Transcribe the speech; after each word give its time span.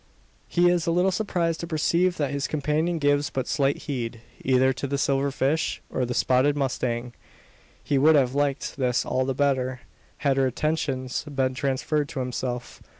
He 0.47 0.67
is 0.67 0.87
a 0.87 0.91
little 0.91 1.11
surprised 1.11 1.59
to 1.59 1.67
perceive 1.67 2.17
that 2.17 2.31
his 2.31 2.47
companion 2.47 2.97
gives 2.97 3.29
but 3.29 3.47
slight 3.47 3.83
heed, 3.83 4.19
either 4.43 4.73
to 4.73 4.87
the 4.87 4.97
silver 4.97 5.29
fish, 5.29 5.79
or 5.91 6.05
the 6.07 6.15
spotted 6.15 6.57
mustang. 6.57 7.13
He 7.83 7.99
would 7.99 8.15
have 8.15 8.33
liked 8.33 8.77
this 8.77 9.05
all 9.05 9.25
the 9.25 9.35
better, 9.35 9.81
had 10.25 10.37
her 10.37 10.47
attentions 10.47 11.23
been 11.25 11.53
transferred 11.53 12.09
to 12.09 12.19
himself. 12.19 12.81